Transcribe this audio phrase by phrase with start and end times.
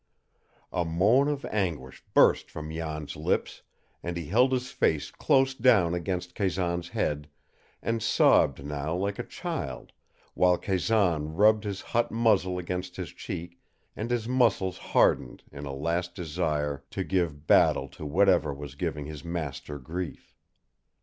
[0.73, 3.61] A moan of anguish burst from Jan's lips
[4.01, 7.29] and he held his face close down against Kazan's head,
[7.83, 9.91] and sobbed now like a child,
[10.33, 13.59] while Kazan rubbed his hot muzzle against his cheek
[13.95, 19.05] and his muscles hardened in a last desire to give battle to whatever was giving
[19.05, 20.35] his master grief.